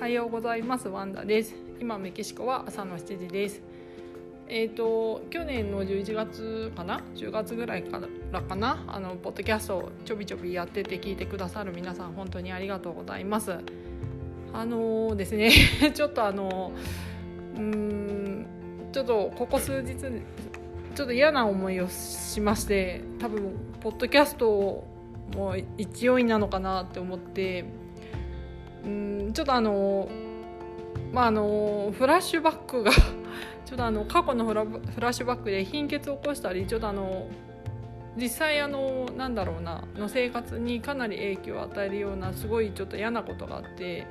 [0.00, 0.88] はようございます。
[0.88, 1.56] ワンダです。
[1.80, 3.60] 今メキシコは朝の7時です。
[4.46, 8.00] えっ、ー、と去年の11月かな？10月ぐらいか
[8.30, 8.84] らかな？
[8.86, 13.58] あのポッドキャストをちょびちょびやってて聞いてくださる皆さん本当にありがとうございます。
[14.52, 15.50] あのー、ですね
[15.92, 16.70] ちょっとあの
[17.56, 18.46] うん
[18.92, 24.84] ちょっとここ数日ちょっと嫌な思いをしまして多分ポッドキャスト
[25.34, 27.64] も勢いなのかなって思って
[28.84, 30.08] うんちょっとあの
[31.12, 32.92] まああのフラッシュバックが
[33.64, 37.28] ちょっとあの過去のフラフラッシュバックで貧血を起こしたりちょっとあの
[38.16, 44.06] 実際あのなんだろうなの生活にかなり影響を与えるようなすごいちょっと嫌なことがあって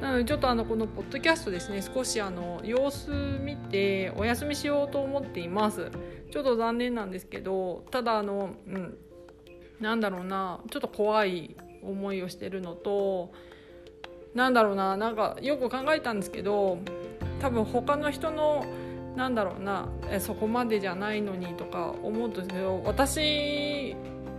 [0.00, 5.90] なのでちょっとあのこのポッドキャストですね少しあの様子見てお休みしようと思っています。
[6.30, 8.96] ちょっと残念なんですけどただあのうん
[9.80, 13.32] なんだろうなちょっと怖い思いをしてるのと
[14.34, 16.78] なんだろうななんかよく考えたんですけど
[17.40, 18.64] 多分他の人の
[19.16, 23.94] なんだろうなえそこまでじゃないのにとか思うんですけど私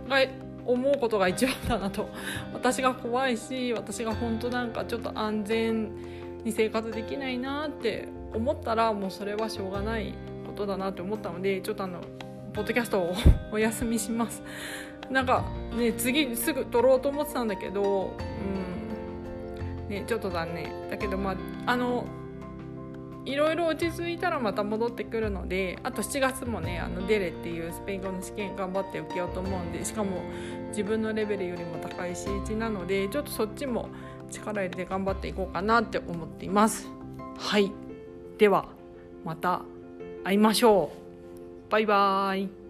[0.08, 0.18] が
[0.66, 2.08] 思うことが一番だなと。
[2.52, 5.90] 私が怖いし私が本当なんかちょっと安全
[6.42, 10.14] に生活できないなって思ったらもうそれはしょうがない
[10.46, 12.00] ことだなって思ったのでちょっとあの
[12.52, 13.14] ポッドキャストを
[13.52, 14.42] お休みします。
[15.10, 15.44] なんか
[15.76, 18.73] ね次すぐ撮ろうと思ってたんだけどうん。
[20.00, 20.90] ね、ちょっと残念。
[20.90, 22.04] だけどまああの
[23.24, 30.22] いろいろ落ち着いたらまた戻ってくるのであと7月もねあのデレっていうスペイン語の試験頑張って受けようと思うんでしかも
[30.68, 33.88] 自分のレベルよりも高い C1 なのでちょっとそっちも
[34.30, 36.88] 力入れて頑張っていこうかなって思っています。
[37.38, 37.72] はい。
[38.36, 38.68] では
[39.24, 39.62] また
[40.22, 40.90] 会いましょ
[41.68, 41.70] う。
[41.70, 42.63] バイバーイ